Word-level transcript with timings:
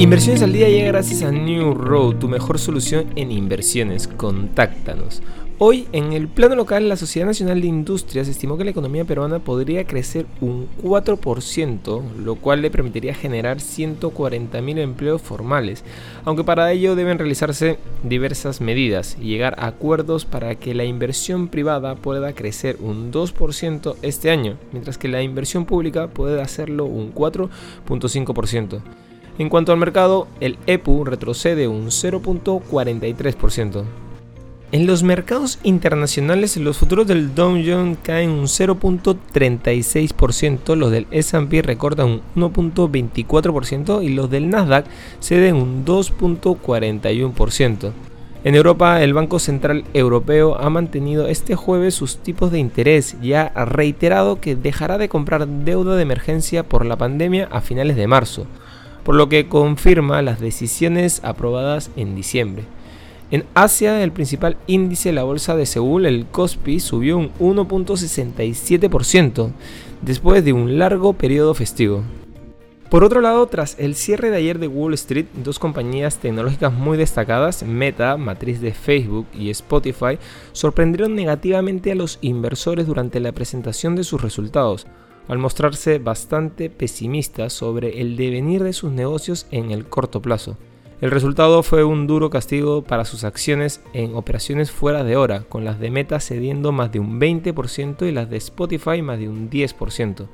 Inversiones 0.00 0.40
al 0.40 0.54
día 0.54 0.66
llega 0.66 0.86
gracias 0.92 1.22
a 1.22 1.30
New 1.30 1.74
Road, 1.74 2.14
tu 2.14 2.26
mejor 2.26 2.58
solución 2.58 3.08
en 3.16 3.30
inversiones. 3.30 4.08
Contáctanos. 4.08 5.20
Hoy, 5.58 5.88
en 5.92 6.14
el 6.14 6.26
plano 6.26 6.54
local, 6.54 6.88
la 6.88 6.96
Sociedad 6.96 7.26
Nacional 7.26 7.60
de 7.60 7.66
Industrias 7.66 8.26
estimó 8.26 8.56
que 8.56 8.64
la 8.64 8.70
economía 8.70 9.04
peruana 9.04 9.40
podría 9.40 9.84
crecer 9.84 10.24
un 10.40 10.68
4%, 10.82 12.14
lo 12.16 12.36
cual 12.36 12.62
le 12.62 12.70
permitiría 12.70 13.12
generar 13.12 13.58
140.000 13.58 14.78
empleos 14.78 15.20
formales, 15.20 15.84
aunque 16.24 16.44
para 16.44 16.72
ello 16.72 16.96
deben 16.96 17.18
realizarse 17.18 17.76
diversas 18.02 18.62
medidas 18.62 19.18
y 19.20 19.26
llegar 19.26 19.54
a 19.58 19.66
acuerdos 19.66 20.24
para 20.24 20.54
que 20.54 20.72
la 20.72 20.84
inversión 20.84 21.48
privada 21.48 21.94
pueda 21.96 22.32
crecer 22.32 22.78
un 22.80 23.12
2% 23.12 23.96
este 24.00 24.30
año, 24.30 24.56
mientras 24.72 24.96
que 24.96 25.08
la 25.08 25.20
inversión 25.20 25.66
pública 25.66 26.08
puede 26.08 26.40
hacerlo 26.40 26.86
un 26.86 27.14
4.5%. 27.14 28.80
En 29.40 29.48
cuanto 29.48 29.72
al 29.72 29.78
mercado, 29.78 30.28
el 30.40 30.58
EPU 30.66 31.02
retrocede 31.02 31.66
un 31.66 31.86
0.43%. 31.86 33.84
En 34.70 34.86
los 34.86 35.02
mercados 35.02 35.58
internacionales, 35.62 36.58
los 36.58 36.76
futuros 36.76 37.06
del 37.06 37.34
Dow 37.34 37.52
Jones 37.52 37.96
caen 38.02 38.28
un 38.28 38.44
0.36%, 38.44 40.76
los 40.76 40.90
del 40.90 41.06
S&P 41.10 41.62
recortan 41.62 42.20
un 42.36 42.36
1.24% 42.36 44.04
y 44.04 44.10
los 44.10 44.28
del 44.28 44.50
Nasdaq 44.50 44.84
ceden 45.20 45.56
un 45.56 45.86
2.41%. 45.86 47.92
En 48.44 48.54
Europa, 48.54 49.02
el 49.02 49.14
Banco 49.14 49.38
Central 49.38 49.84
Europeo 49.94 50.58
ha 50.60 50.68
mantenido 50.68 51.28
este 51.28 51.56
jueves 51.56 51.94
sus 51.94 52.18
tipos 52.18 52.52
de 52.52 52.58
interés 52.58 53.16
y 53.22 53.32
ha 53.32 53.48
reiterado 53.64 54.38
que 54.38 54.54
dejará 54.54 54.98
de 54.98 55.08
comprar 55.08 55.48
deuda 55.48 55.96
de 55.96 56.02
emergencia 56.02 56.62
por 56.62 56.84
la 56.84 56.96
pandemia 56.96 57.48
a 57.50 57.62
finales 57.62 57.96
de 57.96 58.06
marzo 58.06 58.46
por 59.04 59.14
lo 59.14 59.28
que 59.28 59.48
confirma 59.48 60.22
las 60.22 60.40
decisiones 60.40 61.20
aprobadas 61.24 61.90
en 61.96 62.14
diciembre. 62.14 62.64
En 63.30 63.44
Asia, 63.54 64.02
el 64.02 64.10
principal 64.10 64.56
índice 64.66 65.10
de 65.10 65.14
la 65.14 65.22
bolsa 65.22 65.54
de 65.54 65.66
Seúl, 65.66 66.06
el 66.06 66.26
Kospi, 66.26 66.80
subió 66.80 67.16
un 67.16 67.30
1.67% 67.38 69.52
después 70.02 70.44
de 70.44 70.52
un 70.52 70.78
largo 70.78 71.12
periodo 71.12 71.54
festivo. 71.54 72.02
Por 72.90 73.04
otro 73.04 73.20
lado, 73.20 73.46
tras 73.46 73.78
el 73.78 73.94
cierre 73.94 74.30
de 74.30 74.38
ayer 74.38 74.58
de 74.58 74.66
Wall 74.66 74.94
Street, 74.94 75.26
dos 75.44 75.60
compañías 75.60 76.18
tecnológicas 76.18 76.72
muy 76.72 76.98
destacadas, 76.98 77.62
Meta, 77.62 78.16
matriz 78.16 78.60
de 78.60 78.72
Facebook, 78.72 79.26
y 79.32 79.50
Spotify, 79.50 80.18
sorprendieron 80.50 81.14
negativamente 81.14 81.92
a 81.92 81.94
los 81.94 82.18
inversores 82.20 82.88
durante 82.88 83.20
la 83.20 83.30
presentación 83.30 83.94
de 83.94 84.02
sus 84.02 84.20
resultados, 84.20 84.88
al 85.28 85.38
mostrarse 85.38 85.98
bastante 85.98 86.70
pesimista 86.70 87.50
sobre 87.50 88.00
el 88.00 88.16
devenir 88.16 88.62
de 88.62 88.72
sus 88.72 88.90
negocios 88.90 89.46
en 89.50 89.70
el 89.70 89.86
corto 89.86 90.20
plazo. 90.20 90.56
El 91.00 91.10
resultado 91.10 91.62
fue 91.62 91.82
un 91.82 92.06
duro 92.06 92.28
castigo 92.28 92.82
para 92.82 93.06
sus 93.06 93.24
acciones 93.24 93.80
en 93.94 94.14
operaciones 94.14 94.70
fuera 94.70 95.02
de 95.02 95.16
hora, 95.16 95.44
con 95.48 95.64
las 95.64 95.80
de 95.80 95.90
Meta 95.90 96.20
cediendo 96.20 96.72
más 96.72 96.92
de 96.92 97.00
un 97.00 97.18
20% 97.18 98.06
y 98.06 98.12
las 98.12 98.28
de 98.28 98.36
Spotify 98.36 99.00
más 99.00 99.18
de 99.18 99.30
un 99.30 99.48
10%. 99.48 100.28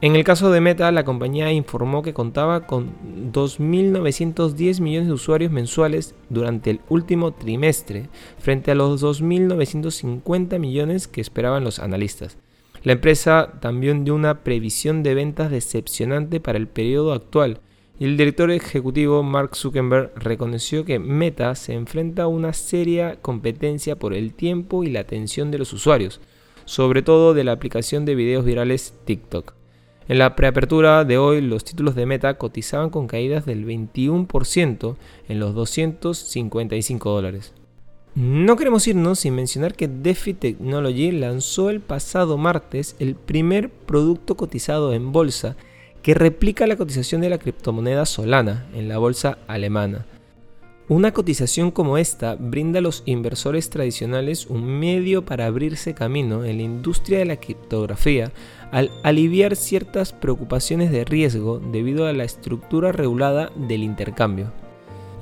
En 0.00 0.16
el 0.16 0.24
caso 0.24 0.50
de 0.50 0.60
Meta, 0.60 0.90
la 0.90 1.04
compañía 1.04 1.52
informó 1.52 2.02
que 2.02 2.12
contaba 2.12 2.66
con 2.66 2.90
2.910 3.32 4.80
millones 4.80 5.06
de 5.06 5.14
usuarios 5.14 5.52
mensuales 5.52 6.16
durante 6.28 6.70
el 6.70 6.80
último 6.88 7.30
trimestre, 7.30 8.08
frente 8.40 8.72
a 8.72 8.74
los 8.74 9.00
2.950 9.00 10.58
millones 10.58 11.06
que 11.06 11.20
esperaban 11.20 11.62
los 11.62 11.78
analistas. 11.78 12.36
La 12.82 12.94
empresa 12.94 13.52
también 13.60 14.04
dio 14.04 14.14
una 14.14 14.42
previsión 14.42 15.04
de 15.04 15.14
ventas 15.14 15.50
decepcionante 15.52 16.40
para 16.40 16.58
el 16.58 16.66
periodo 16.66 17.12
actual 17.12 17.60
y 18.00 18.06
el 18.06 18.16
director 18.16 18.50
ejecutivo 18.50 19.22
Mark 19.22 19.54
Zuckerberg 19.54 20.10
reconoció 20.16 20.84
que 20.84 20.98
Meta 20.98 21.54
se 21.54 21.74
enfrenta 21.74 22.24
a 22.24 22.26
una 22.26 22.52
seria 22.52 23.20
competencia 23.22 23.96
por 23.96 24.14
el 24.14 24.34
tiempo 24.34 24.82
y 24.82 24.90
la 24.90 25.00
atención 25.00 25.52
de 25.52 25.58
los 25.58 25.72
usuarios, 25.72 26.20
sobre 26.64 27.02
todo 27.02 27.34
de 27.34 27.44
la 27.44 27.52
aplicación 27.52 28.04
de 28.04 28.16
videos 28.16 28.44
virales 28.44 28.94
TikTok. 29.04 29.54
En 30.08 30.18
la 30.18 30.34
preapertura 30.34 31.04
de 31.04 31.18
hoy, 31.18 31.40
los 31.40 31.62
títulos 31.62 31.94
de 31.94 32.06
Meta 32.06 32.34
cotizaban 32.34 32.90
con 32.90 33.06
caídas 33.06 33.46
del 33.46 33.64
21% 33.64 34.96
en 35.28 35.38
los 35.38 35.54
255 35.54 37.10
dólares. 37.10 37.54
No 38.14 38.56
queremos 38.56 38.86
irnos 38.86 39.20
sin 39.20 39.34
mencionar 39.34 39.74
que 39.74 39.88
DeFi 39.88 40.34
Technology 40.34 41.12
lanzó 41.12 41.70
el 41.70 41.80
pasado 41.80 42.36
martes 42.36 42.94
el 42.98 43.14
primer 43.14 43.70
producto 43.70 44.36
cotizado 44.36 44.92
en 44.92 45.12
bolsa 45.12 45.56
que 46.02 46.12
replica 46.12 46.66
la 46.66 46.76
cotización 46.76 47.22
de 47.22 47.30
la 47.30 47.38
criptomoneda 47.38 48.04
Solana 48.04 48.66
en 48.74 48.88
la 48.88 48.98
bolsa 48.98 49.38
alemana. 49.46 50.04
Una 50.88 51.12
cotización 51.12 51.70
como 51.70 51.96
esta 51.96 52.34
brinda 52.34 52.80
a 52.80 52.82
los 52.82 53.02
inversores 53.06 53.70
tradicionales 53.70 54.46
un 54.46 54.62
medio 54.62 55.24
para 55.24 55.46
abrirse 55.46 55.94
camino 55.94 56.44
en 56.44 56.58
la 56.58 56.64
industria 56.64 57.18
de 57.18 57.24
la 57.24 57.36
criptografía 57.36 58.30
al 58.72 58.90
aliviar 59.02 59.56
ciertas 59.56 60.12
preocupaciones 60.12 60.90
de 60.90 61.06
riesgo 61.06 61.60
debido 61.60 62.06
a 62.06 62.12
la 62.12 62.24
estructura 62.24 62.92
regulada 62.92 63.50
del 63.56 63.82
intercambio. 63.82 64.52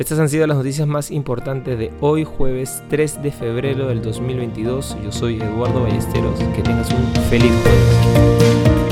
Estas 0.00 0.18
han 0.18 0.30
sido 0.30 0.46
las 0.46 0.56
noticias 0.56 0.88
más 0.88 1.10
importantes 1.10 1.78
de 1.78 1.92
hoy, 2.00 2.24
jueves 2.24 2.82
3 2.88 3.22
de 3.22 3.30
febrero 3.30 3.86
del 3.86 4.00
2022. 4.00 4.96
Yo 5.04 5.12
soy 5.12 5.36
Eduardo 5.42 5.82
Ballesteros. 5.82 6.40
Que 6.56 6.62
tengas 6.62 6.90
un 6.90 7.12
feliz 7.28 7.52
jueves. 7.62 8.89